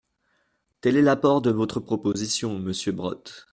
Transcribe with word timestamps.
Tel 0.81 0.97
est 0.97 1.03
l’apport 1.03 1.43
de 1.43 1.51
votre 1.51 1.79
proposition, 1.79 2.57
monsieur 2.57 2.91
Brottes. 2.91 3.47